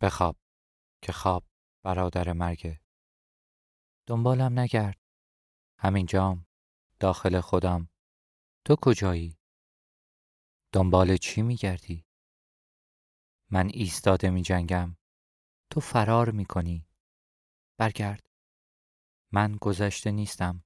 [0.00, 0.36] بخواب
[1.02, 1.44] که خواب
[1.82, 2.80] برادر مرگه
[4.06, 5.00] دنبالم نگرد.
[5.78, 6.46] همینجام
[7.00, 7.88] داخل خودم.
[8.64, 9.38] تو کجایی؟
[10.72, 12.06] دنبال چی میگردی؟
[13.50, 14.96] من ایستاده می جنگم
[15.70, 16.86] تو فرار می کنی
[17.76, 18.26] برگرد.
[19.32, 20.64] من گذشته نیستم.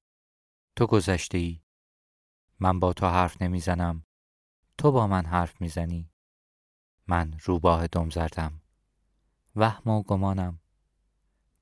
[0.76, 1.62] تو گذشته ای
[2.58, 4.06] من با تو حرف نمی‌زنم.
[4.78, 6.12] تو با من حرف می‌زنی.
[7.06, 8.63] من روباه دم زردم.
[9.56, 10.60] وهم و گمانم.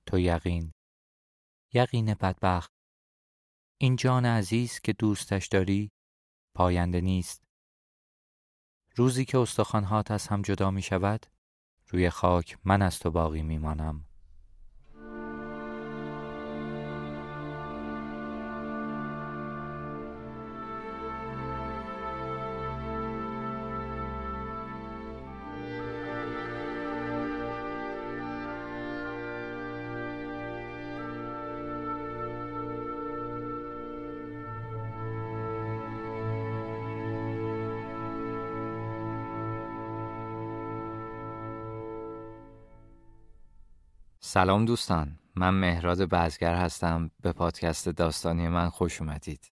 [0.06, 0.72] تو یقین.
[1.72, 2.72] یقین بدبخت.
[3.80, 5.90] این جان عزیز که دوستش داری
[6.54, 7.42] پاینده نیست.
[8.96, 11.26] روزی که استخوانهات از هم جدا می شود
[11.88, 14.11] روی خاک من از تو باقی می مانم
[44.32, 47.10] سلام دوستان من مهراد بزگر هستم.
[47.20, 49.52] به پادکست داستانی من خوش اومدید.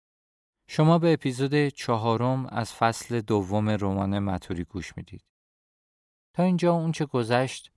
[0.69, 5.25] شما به اپیزود چهارم از فصل دوم رمان متوری گوش می‌دید.
[6.33, 7.73] تا اینجا اونچه گذشت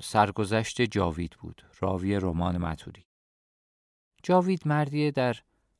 [0.00, 3.06] سرگذشت جاوید بود راوی رمان متوری.
[4.22, 5.36] جاوید مردیه در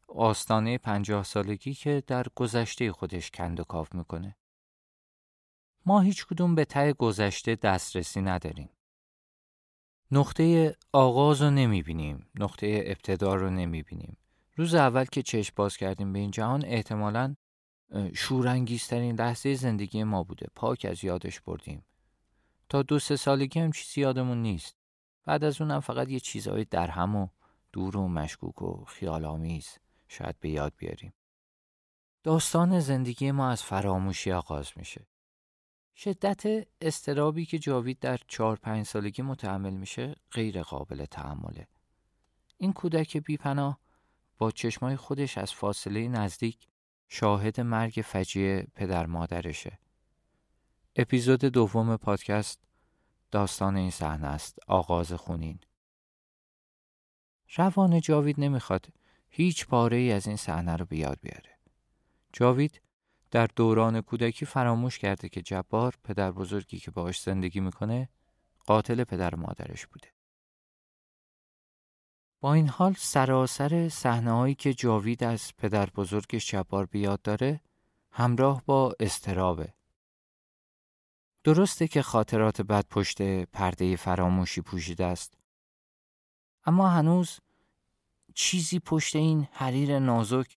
[0.09, 4.37] آستانه پنجاه سالگی که در گذشته خودش کند و کاف می‌کنه.
[5.87, 8.71] ما هیچ کدوم به ته گذشته دسترسی نداریم.
[10.11, 14.17] نقطه آغاز رو نمی بینیم نقطه ابتدا رو نمی بینیم
[14.57, 17.35] روز اول که چشم باز کردیم به این جهان احتمالا
[18.15, 20.47] شورانگیزترین لحظه زندگی ما بوده.
[20.55, 21.85] پاک از یادش بردیم.
[22.69, 24.77] تا دو سه سالگی هم چیزی یادمون نیست.
[25.25, 27.29] بعد از اونم فقط یه چیزهای درهم و
[27.73, 31.15] دور و مشکوک و خیال آمیز شاید به یاد بیاریم.
[32.23, 35.07] داستان زندگی ما از فراموشی آغاز میشه.
[35.97, 41.69] شدت استرابی که جاوید در چهار پنج سالگی متحمل میشه غیر قابل تحمله.
[42.57, 43.81] این کودک بیپناه
[44.39, 46.69] با چشمای خودش از فاصله نزدیک
[47.09, 49.79] شاهد مرگ فجیع پدر مادرشه.
[50.97, 52.61] اپیزود دوم پادکست
[53.31, 55.59] داستان این صحنه است آغاز خونین.
[57.57, 58.87] روان جاوید نمی‌خواد
[59.29, 61.59] هیچ پاره ای از این صحنه رو به یاد بیاره.
[62.33, 62.81] جاوید
[63.35, 68.09] در دوران کودکی فراموش کرده که جبار پدر بزرگی که باهاش زندگی می‌کنه
[68.67, 70.09] قاتل پدر مادرش بوده.
[72.41, 77.61] با این حال سراسر صحنه هایی که جاوید از پدر بزرگش جبار بیاد داره
[78.11, 79.75] همراه با استرابه.
[81.45, 85.35] درسته که خاطرات بد پشت پرده فراموشی پوشیده است.
[86.65, 87.41] اما هنوز
[88.35, 90.57] چیزی پشت این حریر نازک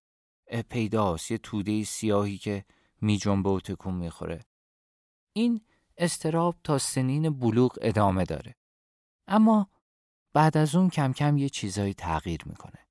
[0.68, 1.30] پیداست.
[1.30, 2.64] یه توده سیاهی که
[3.00, 4.44] می جنبه و تکون می‌خوره
[5.32, 5.60] این
[5.96, 8.54] استراب تا سنین بلوغ ادامه داره.
[9.26, 9.70] اما
[10.32, 12.86] بعد از اون کم کم یه چیزایی تغییر می‌کنه.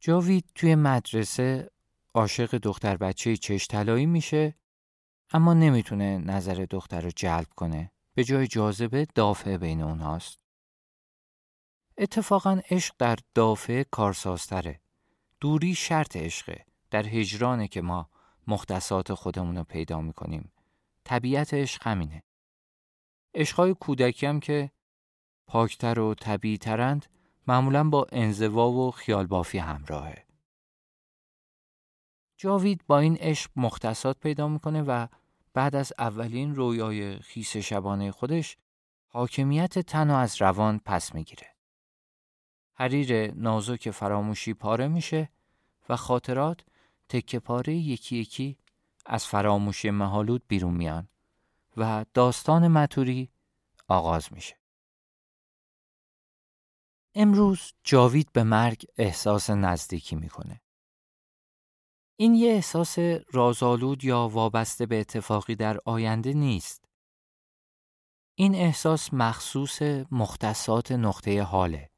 [0.00, 1.70] جاوید توی مدرسه
[2.14, 4.54] عاشق دختر بچه چش طلایی میشه
[5.30, 7.92] اما نمی‌تونه نظر دختر رو جلب کنه.
[8.14, 10.38] به جای جاذبه دافعه بین اونهاست.
[11.98, 14.81] اتفاقا عشق در دافعه کارسازتره.
[15.42, 16.64] دوری شرط عشقه.
[16.90, 18.10] در هجرانه که ما
[18.46, 20.52] مختصات خودمون رو پیدا می‌کنیم.
[21.04, 22.22] طبیعت عشق همینه.
[23.34, 24.70] عشقای کودکی هم که
[25.46, 27.06] پاکتر و طبیعی ترند
[27.46, 30.26] معمولا با انزوا و خیال بافی همراهه.
[32.36, 35.06] جاوید با این عشق مختصات پیدا می‌کنه و
[35.54, 38.56] بعد از اولین رویای خیس شبانه خودش
[39.06, 41.51] حاکمیت تن و از روان پس می‌گیره.
[42.82, 45.28] حریر نازک فراموشی پاره میشه
[45.88, 46.64] و خاطرات
[47.08, 48.58] تکه پاره یکی یکی
[49.06, 51.08] از فراموشی مهالود بیرون میان
[51.76, 53.30] و داستان متوری
[53.88, 54.56] آغاز میشه.
[57.14, 60.60] امروز جاوید به مرگ احساس نزدیکی می‌کنه.
[62.16, 62.98] این یه احساس
[63.32, 66.84] رازآلود یا وابسته به اتفاقی در آینده نیست.
[68.34, 71.91] این احساس مخصوص مختصات نقطه حاله.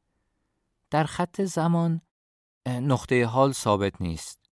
[0.95, 2.01] در خط زمان
[2.67, 4.51] نقطه حال ثابت نیست.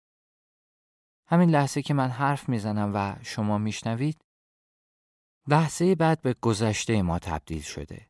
[1.27, 4.25] همین لحظه که من حرف می‌زنم و شما میشنوید
[5.47, 8.09] لحظه بعد به گذشته ما تبدیل شده.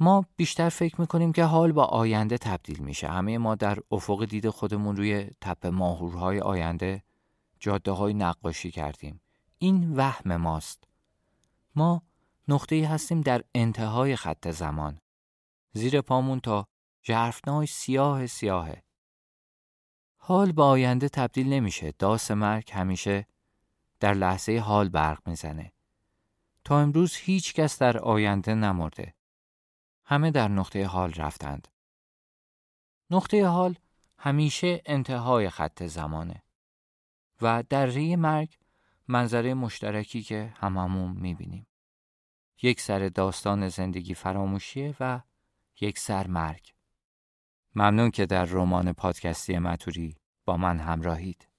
[0.00, 3.08] ما بیشتر فکر می‌کنیم که حال با آینده تبدیل میشه.
[3.08, 7.02] همه ما در افق دید خودمون روی تپه ماهورهای آینده
[7.60, 9.20] جاده های نقاشی کردیم.
[9.58, 10.84] این وهم ماست.
[11.74, 12.02] ما
[12.48, 15.00] نقطه هستیم در انتهای خط زمان.
[15.72, 16.69] زیر پامون تا
[17.02, 18.82] جرفنای سیاه سیاهه.
[20.16, 21.92] حال با آینده تبدیل نمیشه.
[21.98, 23.26] داس مرگ همیشه
[24.00, 25.72] در لحظه حال برق می‌زنه.
[26.64, 29.14] تا امروز هیچ کس در آینده نمرده.
[30.04, 31.68] همه در نقطه حال رفتند.
[33.10, 33.74] نقطه حال
[34.18, 36.42] همیشه انتهای خط زمانه
[37.42, 38.56] و در ری مرگ
[39.08, 41.66] منظره مشترکی که هممون می‌بینیم.
[42.62, 45.20] یک سر داستان زندگی فراموشیه و
[45.80, 46.72] یک سر مرگ.
[47.74, 51.49] ممنون که در رمان پادکستی متوری با من همراهید.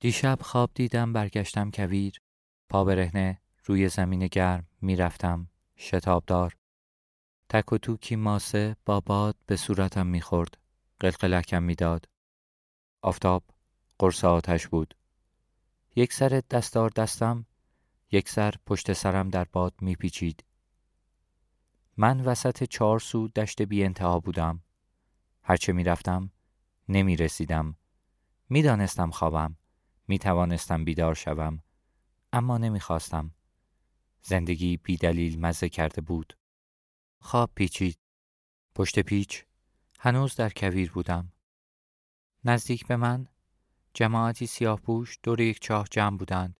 [0.00, 2.20] دیشب خواب دیدم برگشتم کویر.
[2.68, 6.56] پا برهنه روی زمین گرم می‌رفتم شتابدار.
[7.48, 10.58] تک و توکی ماسه با باد به صورتم می‌خورد.
[11.00, 12.08] قلقلکم می‌داد.
[13.02, 13.44] آفتاب
[13.98, 14.94] قرص آتش بود.
[15.96, 17.46] یک سر دستار دستم
[18.10, 20.44] یک سر پشت سرم در باد میپیچید.
[21.96, 24.62] من وسط چهار سو دشت بی انتها بودم.
[25.42, 26.32] هرچه می‌رفتم
[26.88, 27.76] نمی رسیدم
[28.48, 29.56] می‌دانستم خوابم.
[30.10, 31.62] می توانستم بیدار شوم
[32.32, 33.34] اما نمی‌خواستم.
[34.22, 36.38] زندگی بی دلیل مزه کرده بود.
[37.20, 37.98] خواب پیچید.
[38.74, 39.44] پشت پیچ
[39.98, 41.32] هنوز در کویر بودم.
[42.44, 43.28] نزدیک به من
[43.94, 46.56] جماعتی سیاه پوش دور یک چاه جمع بودند.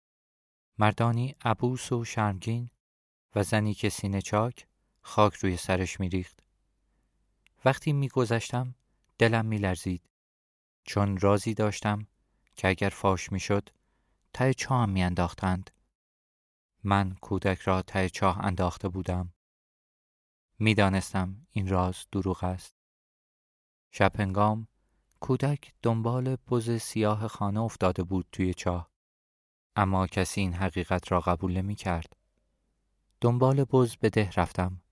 [0.79, 2.71] مردانی عبوس و شرمگین
[3.35, 4.67] و زنی که سینه چاک
[5.03, 6.43] خاک روی سرش میریخت.
[7.65, 8.75] وقتی میگذشتم
[9.19, 10.11] دلم میلرزید
[10.85, 12.07] چون رازی داشتم
[12.61, 13.69] که اگر فاش می‌شد
[14.33, 15.71] ته چاه میانداختند.
[16.83, 19.33] من کودک را ته چاه انداخته بودم.
[20.59, 22.75] می‌دانستم این راز دروغ است.
[23.91, 24.69] شب هنگام
[25.21, 28.91] کودک دنبال بز سیاه خانه افتاده بود توی چاه.
[29.77, 32.17] اما کسی این حقیقت را قبول نمی کرد
[33.21, 34.83] دنبال بز به ده رفتم.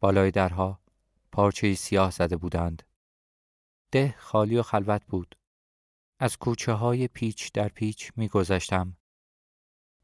[0.00, 0.80] بالای درها
[1.32, 2.82] پارچه سیاه زده بودند.
[3.90, 5.36] ده خالی و خلوت بود.
[6.18, 8.96] از کوچه های پیچ در پیچ می گذشتم.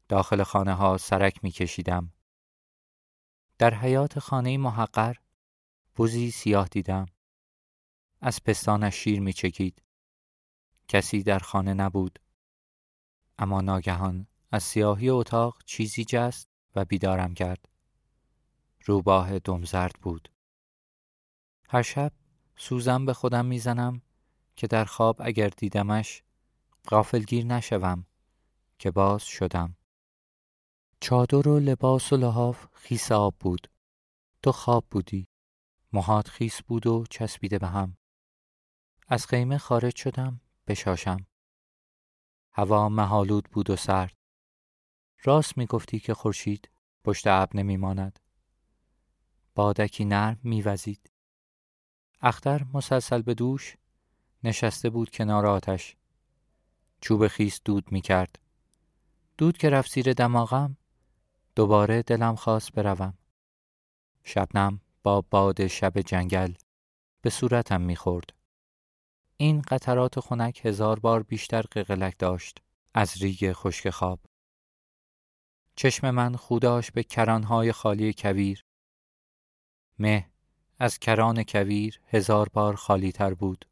[0.09, 2.13] داخل خانه ها سرک می کشیدم.
[3.57, 5.15] در حیات خانه محقر
[5.95, 7.05] بوزی سیاه دیدم.
[8.21, 9.83] از پستانش شیر می چکید.
[10.87, 12.19] کسی در خانه نبود.
[13.37, 17.69] اما ناگهان از سیاهی اتاق چیزی جست و بیدارم کرد.
[18.85, 20.29] روباه دمزرد بود.
[21.69, 22.11] هر شب
[22.55, 24.01] سوزن به خودم می‌زنم
[24.55, 26.23] که در خواب اگر دیدمش
[26.87, 28.05] غافلگیر نشوم
[28.79, 29.77] که باز شدم.
[30.99, 33.67] چادر و لباس و لحاف خیس آب بود.
[34.43, 35.27] تو خواب بودی.
[35.93, 37.97] موهات خیس بود و چسبیده به هم.
[39.07, 41.25] از خیمه خارج شدم بشاشم.
[42.53, 44.13] هوا مهالود بود و سرد.
[45.23, 46.69] راست می گفتی که خورشید
[47.03, 48.19] پشت ابر نمی ماند
[49.55, 51.11] بادکی نرم میوزید.
[52.21, 53.75] اختر مسلسل به دوش
[54.43, 55.95] نشسته بود کنار آتش
[57.01, 58.39] چوب خیس دود می کرد
[59.37, 60.77] دود که رفت زیر دماغم
[61.55, 63.13] دوباره دلم خواست بروم
[64.23, 66.53] شبنم با باد شب جنگل
[67.21, 68.33] به صورتم می‌خورد.
[69.37, 72.61] این قطرات خنک هزار بار بیشتر قلقلک داشت
[72.93, 74.19] از ریگ خشک خواب.
[75.75, 78.65] چشم من خوداش به کرانهای خالی کویر.
[79.99, 80.29] مه
[80.79, 83.65] از کران کویر هزار بار خالی تر بود.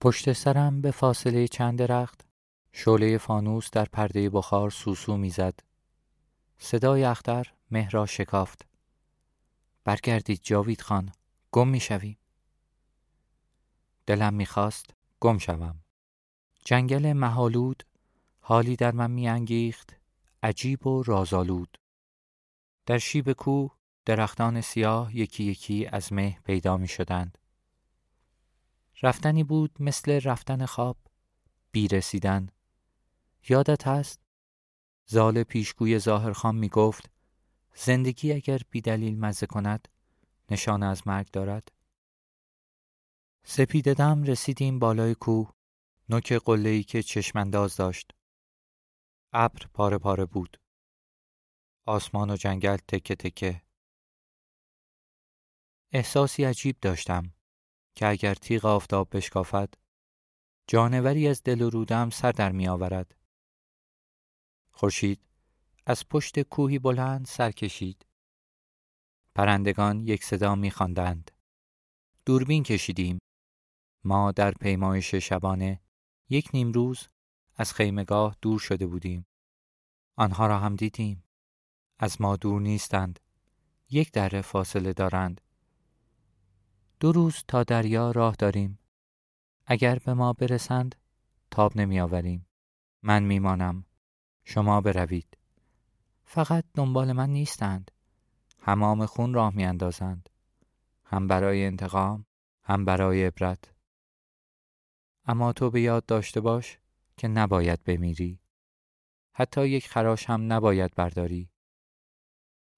[0.00, 2.20] پشت سرم به فاصله چند درخت
[2.72, 5.60] شعله فانوس در پرده بخار سوسو می‌زد.
[6.58, 8.66] صدای اختر مه را شکافت.
[9.84, 11.12] برگردید جاوید خان
[11.52, 12.18] گم می‌شویم.
[14.06, 15.80] دلم می‌خواست گم شوم.
[16.64, 17.82] جنگل محالود
[18.40, 19.96] حالی در من میانگیخت
[20.42, 21.78] عجیب و رازآلود.
[22.86, 27.38] در شیب کوه درختان سیاه یکی یکی از مه پیدا می شدند.
[29.02, 30.96] رفتنی بود مثل رفتن خواب.
[31.72, 32.48] بی رسیدن
[33.48, 34.20] یادت هست؟
[35.06, 37.10] زال پیشگوی ظاهرخان می گفت
[37.74, 39.88] زندگی اگر بی دلیل مزه کند
[40.50, 41.68] نشانه از مرگ دارد.
[43.44, 45.52] سپیددم رسیدیم بالای کوه.
[46.08, 48.10] نوک قله‌ای که چشمانداز داشت.
[49.32, 50.60] ابر پاره پاره بود.
[51.86, 53.62] آسمان و جنگل تکه تکه.
[55.92, 57.32] احساسی عجیب داشتم.
[57.94, 59.74] که اگر تیغ آفتاب بشکافد
[60.66, 63.14] جانوری از دل و رودم سر در می آورد.
[64.70, 65.20] خورشید
[65.86, 68.06] از پشت کوهی بلند سر کشید.
[69.34, 71.30] پرندگان یک صدا می خواندند.
[72.26, 73.18] دوربین کشیدیم.
[74.04, 75.80] ما در پیمایش شبانه
[76.28, 77.08] یک نیم روز
[77.56, 79.26] از خیمگاه دور شده بودیم.
[80.16, 81.24] آنها را هم دیدیم.
[81.98, 83.20] از ما دور نیستند.
[83.90, 85.40] یک دره فاصله دارند.
[87.00, 88.78] دو روز تا دریا راه داریم.
[89.66, 90.94] اگر به ما برسند
[91.50, 92.46] تاب نمی آوریم.
[93.02, 93.84] من میمانم.
[94.44, 95.38] شما بروید.
[96.24, 97.90] فقط دنبال من نیستند.
[98.58, 100.28] همام خون راه می اندازند.
[101.04, 102.26] هم برای انتقام
[102.64, 103.74] هم برای عبرت.
[105.24, 106.78] اما تو به یاد داشته باش
[107.16, 108.40] که نباید بمیری.
[109.32, 111.50] حتی یک خراش هم نباید برداری.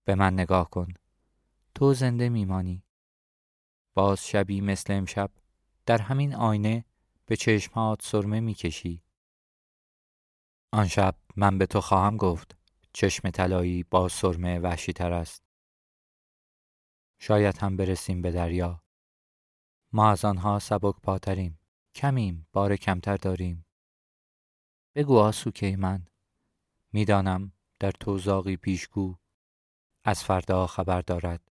[0.04, 0.88] به من نگاه کن.
[1.74, 2.84] تو زنده میمانی.
[3.94, 5.30] باز شبی مثل امشب
[5.86, 6.84] در همین آینه
[7.26, 9.02] به چشمات سرمه می‌کشی.
[10.72, 12.56] آن شب من به تو خواهم گفت
[12.92, 15.42] چشم طلایی با سرمه وحشی تر است.
[17.18, 18.82] شاید هم برسیم به دریا.
[19.92, 21.58] ما از آنها سبک پاتریم.
[21.94, 23.66] کمیم بار کمتر داریم.
[24.94, 26.06] بگو آسوکه من.
[26.92, 29.16] می‌دانم در توزاقی پیشگو
[30.04, 31.51] از فردا خبر دارد.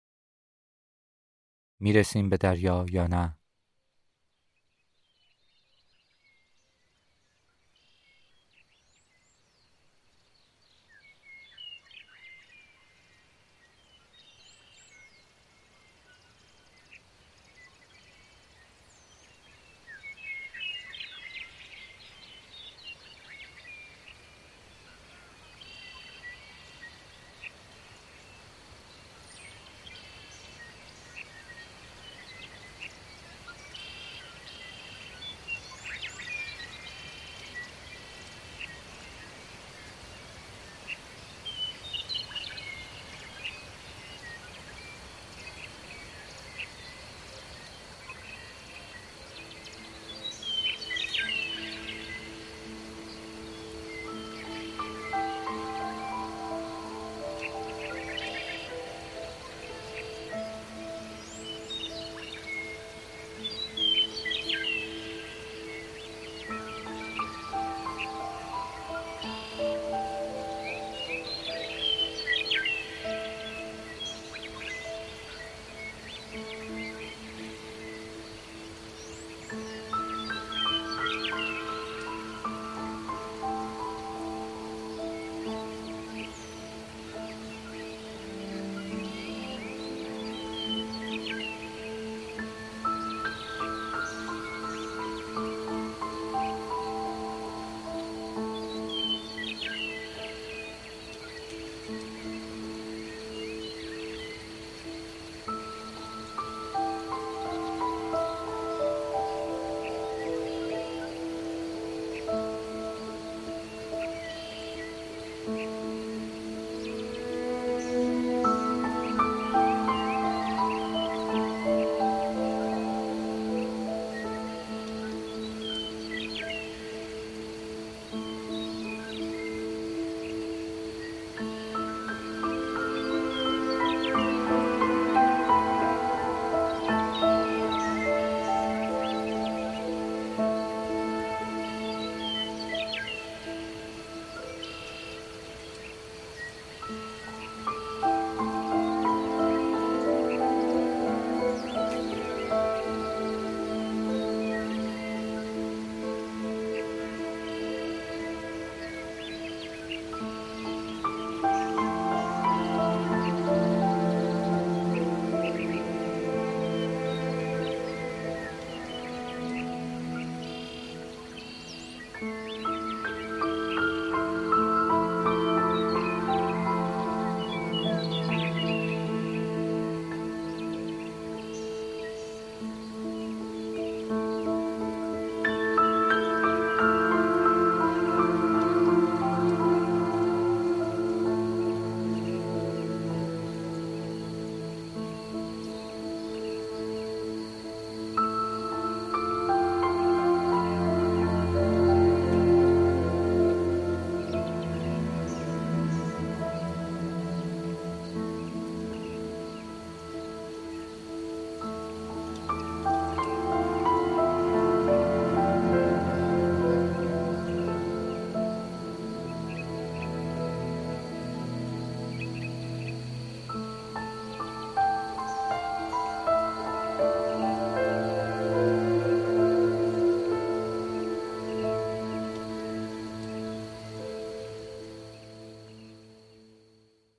[1.80, 3.38] می‌رسیم به دریا یا نه؟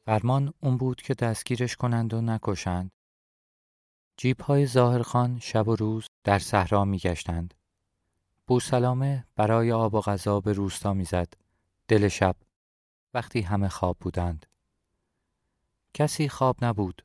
[0.07, 2.91] فرمان اون بود که دستگیرش کنند و نکشند.
[4.17, 7.55] جیب های ظاهرخان شب و روز در صحرا می گشتند.
[8.47, 11.35] بوسلامه برای آب و غذا به روستا می‌زد.
[11.89, 12.37] دل شب
[13.15, 14.47] وقتی همه خواب بودند.
[15.95, 17.05] کسی خواب نبود.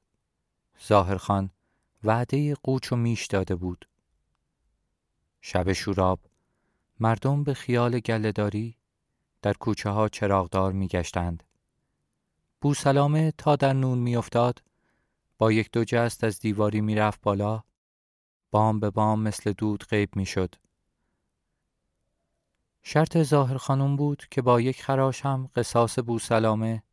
[0.88, 1.50] ظاهرخان
[2.04, 3.88] وعده قوچ و میش داده بود.
[5.42, 6.20] شب شوراب
[7.00, 8.78] مردم به خیال گلهداری
[9.42, 11.44] در کوچه ها چراغدار می گشتند.
[12.62, 14.64] بوسلامه تا در نون می افتاد
[15.38, 17.64] با یک دو جست از دیواری می رفت بالا
[18.52, 20.56] بام به بام مثل دود غیب می شد.
[22.84, 26.84] شرط ظاهر خانم بود که با یک خراش هم قصاص بوسلامه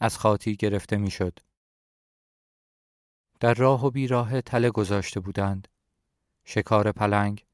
[0.00, 1.38] از خاطی گرفته می شد.
[3.40, 5.68] در راه و بیراه تله گذاشته بودند.
[6.44, 7.44] شکار پلنگ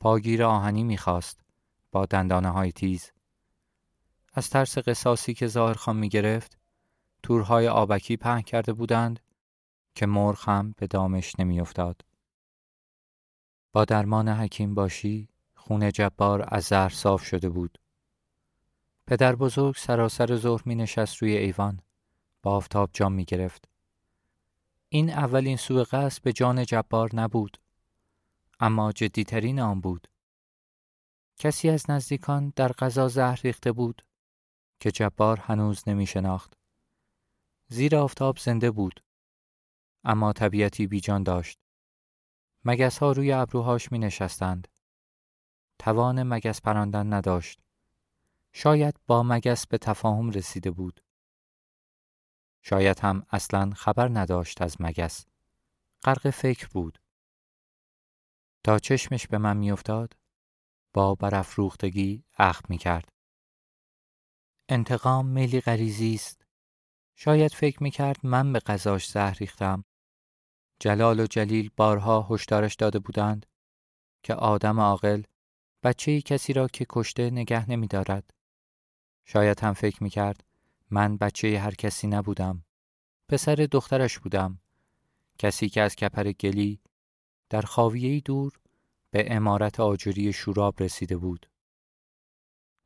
[0.00, 1.40] پاگیر آهنی می‌خواست
[1.92, 3.12] با دندانه های تیز.
[4.34, 6.58] از ترس قصاصی که ظاهرخان می گرفت
[7.22, 9.20] تورهای آبکی پهن کرده بودند
[9.94, 12.04] که مرغ هم به دامش نمیافتاد.
[13.72, 17.78] با درمان حکیم باشی خون جبار از زهر صاف شده بود.
[19.06, 21.80] پدر بزرگ سراسر ظهر می نشست روی ایوان
[22.42, 23.68] با آفتاب جام می گرفت.
[24.88, 27.58] این اولین سوء قصد به جان جبار نبود
[28.60, 30.08] اما جدیترین آن بود.
[31.38, 34.04] کسی از نزدیکان در غذا زهر ریخته بود
[34.80, 36.57] که جبار هنوز نمی شناخت.
[37.68, 39.04] زیر آفتاب زنده بود
[40.04, 41.58] اما طبیعتی بیجان داشت.
[42.64, 44.68] مگس ها روی ابروهاش می نشستند.
[45.78, 47.60] توان مگس پراندن نداشت.
[48.52, 51.00] شاید با مگس به تفاهم رسیده بود.
[52.62, 55.26] شاید هم اصلا خبر نداشت از مگس.
[56.04, 56.98] غرق فکر بود.
[58.64, 60.16] تا چشمش به من میافتاد
[60.94, 63.08] با برافروختگی اخم می کرد.
[64.68, 66.47] انتقام میلی غریزی است.
[67.20, 69.84] شاید فکر می کرد من به غذاش زهر ریختم.
[70.80, 73.46] جلال و جلیل بارها هشدارش داده بودند
[74.22, 75.22] که آدم عاقل
[75.82, 78.30] بچه کسی را که کشته نگه نمی دارد.
[79.24, 80.44] شاید هم فکر می کرد
[80.90, 82.64] من بچه هر کسی نبودم.
[83.28, 84.60] پسر دخترش بودم.
[85.38, 86.80] کسی که از کپر گلی
[87.50, 88.52] در خاویهی دور
[89.10, 91.50] به امارت آجوری شوراب رسیده بود.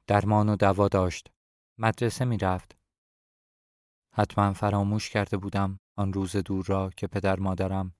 [0.07, 1.31] درمان و دوا داشت.
[1.79, 2.82] مدرسه می رفت.
[4.15, 7.95] حتما فراموش کرده بودم آن روز دور را که پدر مادرم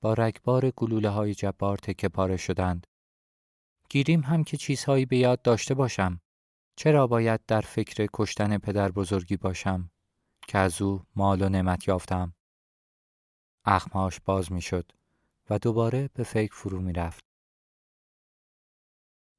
[0.00, 2.86] با رگبار گلوله های جبار تکه پاره شدند.
[3.90, 6.20] گیریم هم که چیزهایی به یاد داشته باشم.
[6.76, 9.90] چرا باید در فکر کشتن پدر بزرگی باشم
[10.48, 12.34] که از او مال و نعمت یافتم؟
[13.64, 14.92] اخمهاش باز می شد
[15.50, 17.24] و دوباره به فکر فرو می رفت.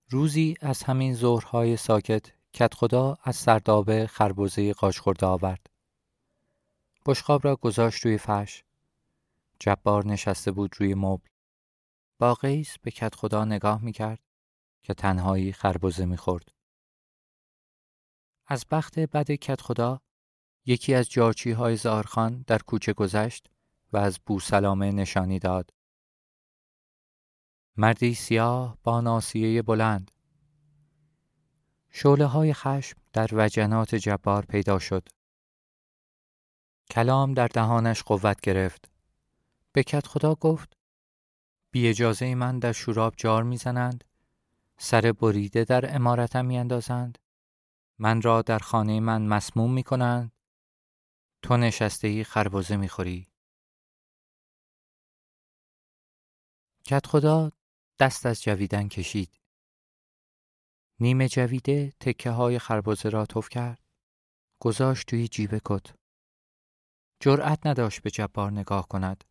[0.09, 5.70] روزی از همین ظهرهای ساکت کت خدا از سردابه خربوزه قاش خورده آورد.
[7.05, 8.63] بشقاب را گذاشت روی فرش.
[9.59, 11.27] جبار نشسته بود روی مبل.
[12.19, 14.19] با قیس به کت خدا نگاه می کرد
[14.83, 16.51] که تنهایی خربوزه می خورد.
[18.47, 20.01] از بخت بد کت خدا
[20.65, 23.49] یکی از جارچی های زارخان در کوچه گذشت
[23.93, 25.73] و از بو سلامه نشانی داد.
[27.77, 30.11] مردی سیاه با ناسیه بلند
[31.89, 35.09] شعله های خشم در وجنات جبار پیدا شد.
[36.91, 38.91] کلام در دهانش قوت گرفت.
[39.71, 40.77] به کت خدا گفت
[41.71, 44.03] بی اجازه من در شوراب جار می‌زنند
[44.77, 47.17] سر بریده در امارتم میاندازند
[47.99, 50.31] من را در خانه من مسموم می کنند
[51.41, 53.27] تو نشسته خربزه می خوری
[56.85, 57.51] کت خدا
[57.99, 59.39] دست از جویدن کشید.
[60.99, 63.79] نیمه جویده تکه های خربزه را توف کرد.
[64.59, 66.00] گذاشت توی جیب کت.
[67.23, 69.23] جرأت نداشت به جبار نگاه کند.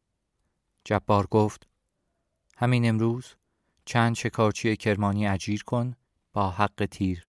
[0.84, 1.68] جبار گفت
[2.56, 3.34] همین امروز
[3.84, 5.94] چند شکارچی کرمانی اجیر کن
[6.32, 7.26] با حق تیر.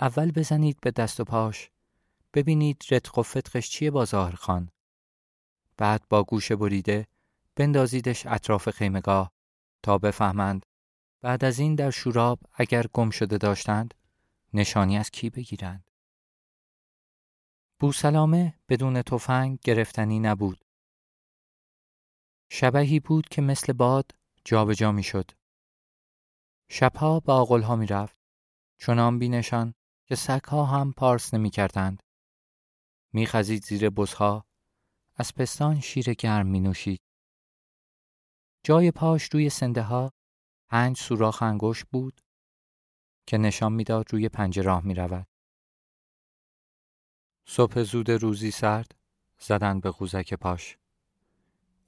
[0.00, 1.70] اول بزنید به دست و پاش.
[2.34, 4.70] ببینید رتق و فتقش چیه با خان.
[5.76, 7.06] بعد با گوش بریده
[7.56, 9.32] بندازیدش اطراف خیمگاه
[9.82, 10.66] تا بفهمند
[11.20, 13.94] بعد از این در شوراب اگر گم شده داشتند
[14.54, 15.87] نشانی از کی بگیرند.
[17.80, 20.64] بوسلامه بدون تفنگ گرفتنی نبود.
[22.50, 24.10] شبهی بود که مثل باد
[24.44, 25.30] جابجا می‌شد.
[26.70, 28.16] شبها به آقلها می رفت.
[28.78, 29.74] چنان بینشان
[30.06, 32.02] که سگها هم پارس نمی کردند.
[33.12, 34.44] می خزید زیر بزها.
[35.16, 37.00] از پستان شیر گرم می نوشید.
[38.64, 40.12] جای پاش روی سنده ها
[40.68, 42.20] پنج سوراخ انگشت بود
[43.26, 45.26] که نشان می‌داد روی پنجه راه می رود.
[47.50, 48.94] صبح زود روزی سرد
[49.38, 50.78] زدن به قوزک پاش.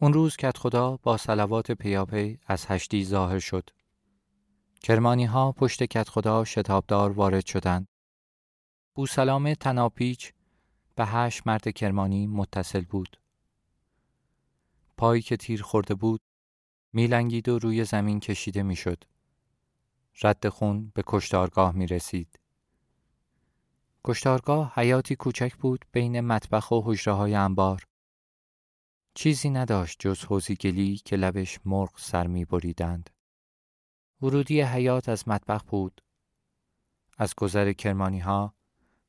[0.00, 3.70] اون روز کت خدا با سلوات پیاپی از هشتی ظاهر شد.
[4.82, 7.88] کرمانی ها پشت کت خدا شتابدار وارد شدند.
[8.94, 10.32] بوسلام تناپیچ
[10.94, 13.20] به هشت مرد کرمانی متصل بود.
[14.96, 16.20] پایی که تیر خورده بود
[16.92, 19.04] میلنگید و روی زمین کشیده می‌شد.
[20.22, 22.39] رد خون به کشتارگاه می رسید.
[24.04, 27.86] کشتارگاه حیاتی کوچک بود بین مطبخ و حجره های انبار.
[29.14, 33.10] چیزی نداشت جز حوزی گلی که لبش مرغ سر می بریدند.
[34.22, 36.02] ورودی حیات از مطبخ بود.
[37.18, 38.54] از گذر کرمانی ها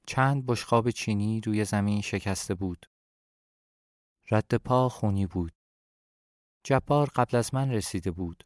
[0.07, 2.85] چند بشقاب چینی روی زمین شکسته بود.
[4.31, 5.53] رد پا خونی بود.
[6.63, 8.43] جبار قبل از من رسیده بود.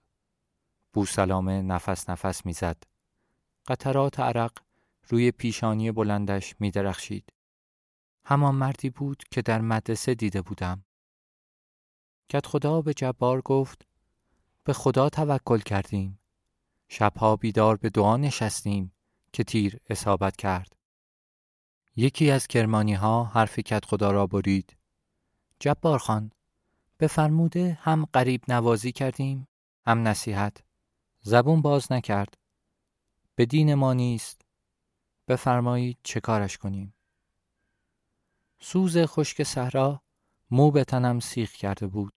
[0.93, 2.84] بوسلامه نفس نفس می‌زد.
[3.67, 4.64] قطرات عرق
[5.10, 7.34] روی پیشانی بلندش می درخشید.
[8.26, 10.86] همان مردی بود که در مدرسه دیده بودم.
[12.30, 13.88] کت خدا به جبار گفت
[14.63, 16.20] به خدا توکل کردیم.
[16.88, 18.94] شبها بیدار به دعا نشستیم
[19.34, 20.76] که تیر اصابت کرد.
[21.96, 24.78] یکی از کرمانی ها حرف کت خدا را برید.
[25.60, 26.32] جبار خان
[26.98, 29.48] به فرموده هم قریب نوازی کردیم
[29.86, 30.63] هم نصیحت.
[31.22, 32.38] زبون باز نکرد.
[33.36, 34.44] به دین ما نیست.
[35.27, 36.93] بفرمایید چه کارش کنیم.
[38.59, 40.01] سوز خشک صحرا
[40.51, 42.13] مو به تنم سیخ کرده بود.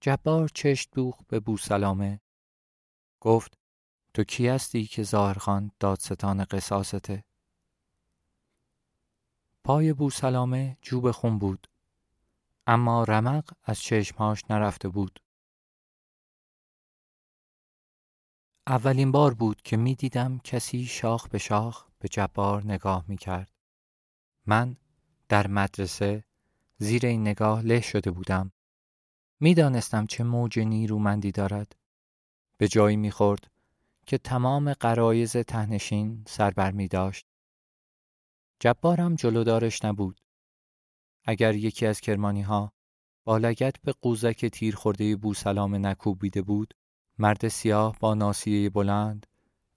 [0.00, 2.20] جبار چشت دوخ به بوسلامه.
[3.20, 3.58] گفت
[4.14, 7.24] تو کی هستی که ظاهرخان دادستان قصاصته؟
[9.64, 11.66] پای بوسلامه جوب خون بود.
[12.66, 15.20] اما رمق از چشمهاش نرفته بود.
[18.68, 23.50] اولین بار بود که می دیدم کسی شاخ به شاخ به جبار نگاه می کرد.
[24.46, 24.76] من
[25.28, 26.24] در مدرسه
[26.78, 28.52] زیر این نگاه له شده بودم.
[29.40, 31.76] می دانستم چه موج نیرومندی دارد.
[32.56, 33.50] به جایی می خورد
[34.06, 37.26] که تمام قرایز تهنشین سربر می داشت.
[38.60, 40.20] جبارم جلودارش نبود.
[41.24, 42.72] اگر یکی از کرمانی ها
[43.24, 43.38] با
[43.82, 46.74] به قوزک تیر خورده بوسلام نکوبیده بود
[47.18, 49.26] مرد سیاه با ناسیه بلند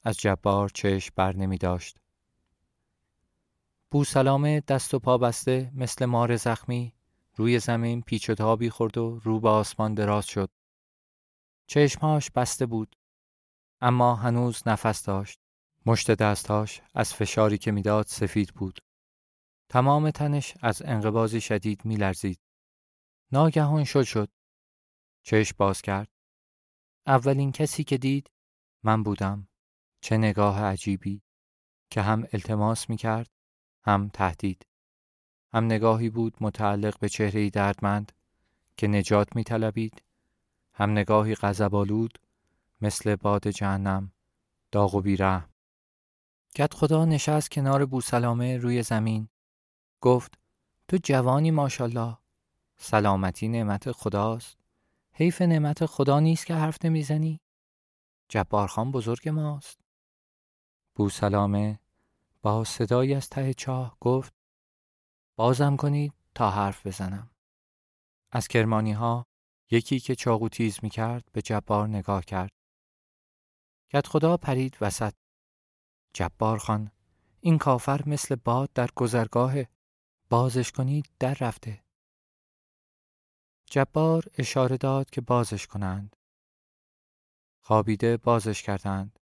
[0.03, 1.97] از جبار چشم بر نمی داشت.
[3.91, 6.93] بوسلامه دست و پا بسته مثل مار زخمی
[7.35, 10.49] روی زمین پیچ و تابی خورد و رو به آسمان دراز شد.
[11.67, 12.95] چشمهاش بسته بود
[13.81, 15.39] اما هنوز نفس داشت.
[15.85, 18.79] مشت دستهاش از فشاری که می‌داد سفید بود.
[19.69, 22.39] تمام تنش از انقبازی شدید میلرزید.
[23.31, 24.29] ناگهان شد شد.
[25.23, 26.10] چشم باز کرد.
[27.07, 28.31] اولین کسی که دید
[28.83, 29.47] من بودم.
[30.01, 31.21] چه نگاه عجیبی
[31.89, 33.29] که هم التماس می کرد
[33.83, 34.65] هم تهدید.
[35.53, 38.11] هم نگاهی بود متعلق به چهره دردمند
[38.77, 40.03] که نجات می طلبید.
[40.73, 42.19] هم نگاهی غضب‌آلود
[42.81, 44.11] مثل باد جهنم
[44.71, 45.45] داغ و بیره.
[46.55, 49.29] کت خدا نشست کنار بوسلامه روی زمین
[50.01, 50.37] گفت
[50.87, 52.17] تو جوانی ماشالله
[52.77, 54.60] سلامتی نعمت خداست
[55.13, 57.39] حیف نعمت خدا نیست که حرف نمی‌زنی؟
[58.29, 59.79] جبارخان بزرگ ماست.
[60.95, 61.79] بوسلامه
[62.41, 64.33] با صدایی از ته چاه گفت
[65.35, 67.29] بازم کنید تا حرف بزنم.
[68.31, 69.25] از کرمانی ها
[69.71, 72.51] یکی که چاقو تیز می کرد به جبار نگاه کرد.
[73.89, 75.13] کت خدا پرید وسط.
[76.13, 76.91] جبار خان
[77.39, 79.53] این کافر مثل باد در گذرگاه
[80.29, 81.83] بازش کنید در رفته.
[83.73, 86.15] جبار اشاره داد که بازش کنند.
[87.61, 89.19] خوابیده بازش کردند.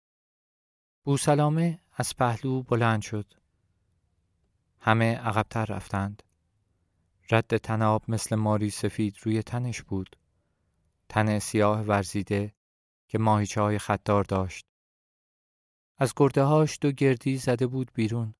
[1.04, 3.34] بوسلامه از پهلو بلند شد.
[4.80, 6.22] همه عقبتر رفتند.
[7.30, 10.16] رد تناب مثل ماری سفید روی تنش بود.
[11.08, 12.54] تن سیاه ورزیده
[13.08, 14.66] که ماهیچه های خطار داشت.
[15.96, 18.34] از گرده هاش دو گردی زده بود بیرون.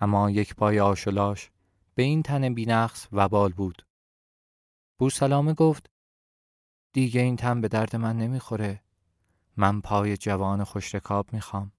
[0.00, 1.50] اما یک پای آشلاش
[1.94, 3.86] به این تن بینقص وبال بود.
[4.98, 5.90] بوسلامه گفت
[6.92, 8.82] دیگه این تن به درد من نمی‌خوره.
[9.56, 11.72] من پای جوان خوشرکاب می‌خوام.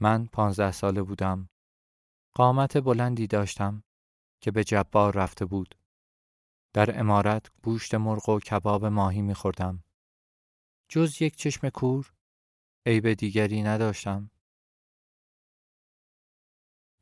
[0.00, 1.48] من پانزده ساله بودم.
[2.34, 3.84] قامت بلندی داشتم
[4.40, 5.78] که به جبار رفته بود.
[6.72, 9.84] در امارت گوشت مرغ و کباب ماهی میخوردم.
[10.88, 12.12] جز یک چشم کور
[12.86, 14.30] عیب دیگری نداشتم.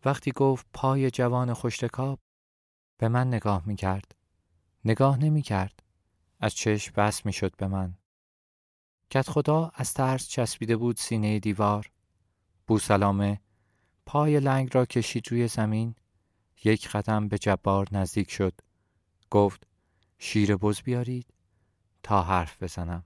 [0.04, 2.20] وقتی گفت پای جوان خوشتکاب
[2.98, 4.19] به من نگاه می کرد.
[4.84, 5.82] نگاه نمی کرد.
[6.40, 7.94] از چشم بس می شد به من.
[9.10, 11.90] کت خدا از ترس چسبیده بود سینه دیوار.
[12.66, 13.40] بوسلامه
[14.06, 15.94] پای لنگ را کشید روی زمین
[16.64, 18.54] یک قدم به جبار نزدیک شد
[19.30, 19.66] گفت
[20.18, 21.26] شیر بز بیارید
[22.02, 23.04] تا حرف بزنم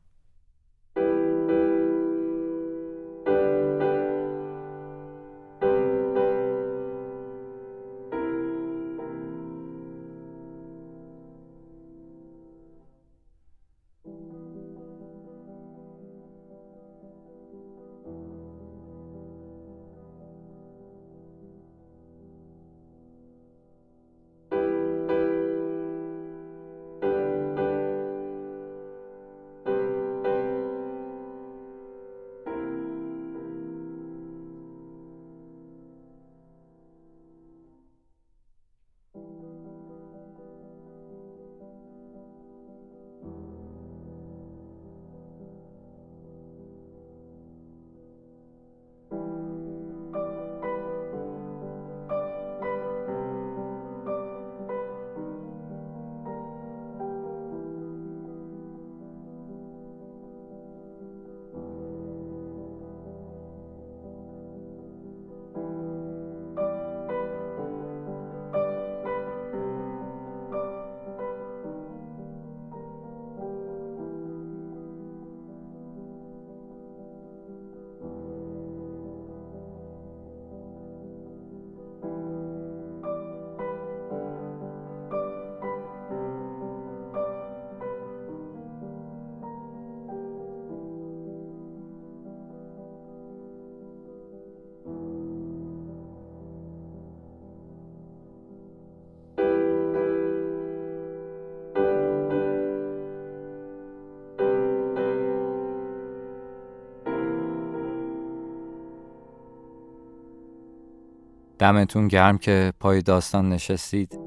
[111.65, 114.19] دمتون گرم که پای داستان نشستید.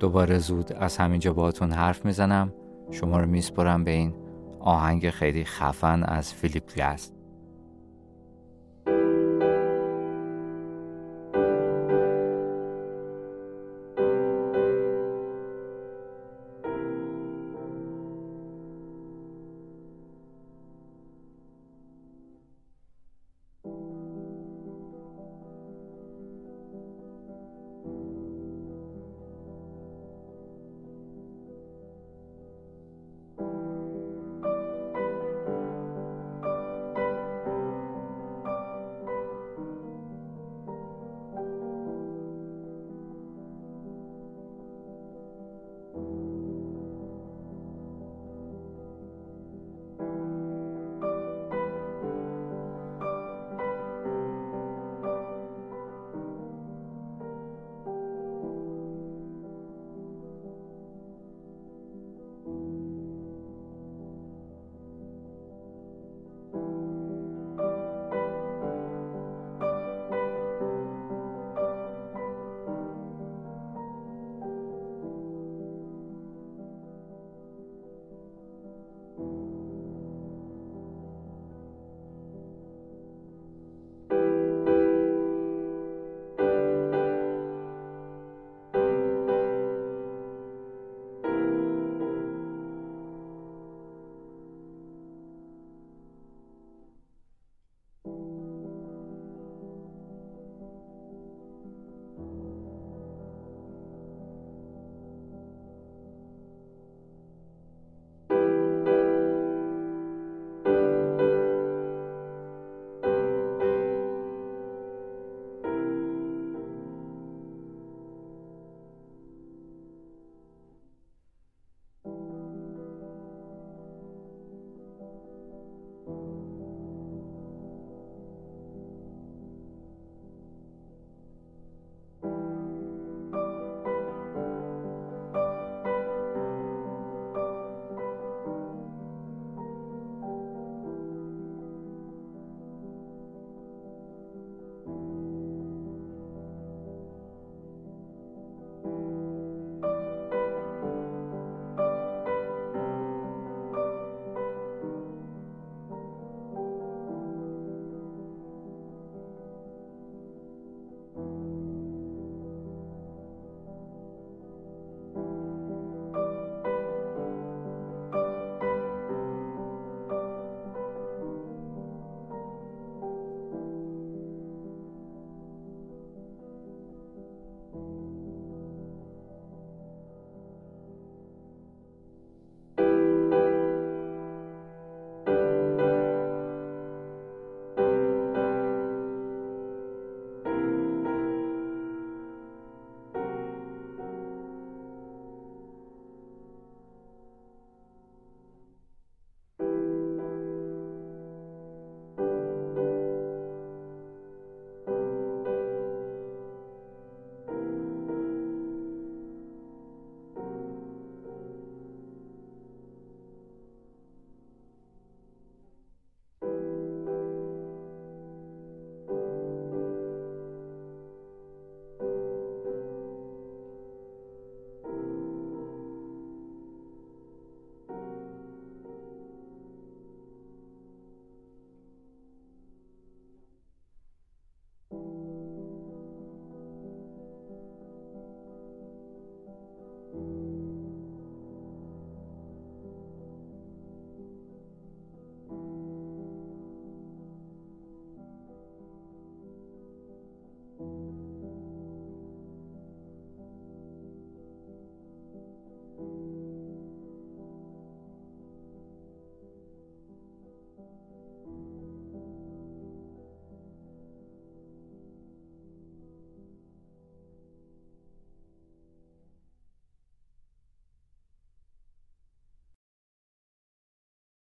[0.00, 2.52] دوباره زود از همینجا باهاتون حرف می‌زنم.
[2.90, 4.14] شما رو میسپرم به این
[4.60, 7.15] آهنگ خیلی خفن از فیلیپ گلست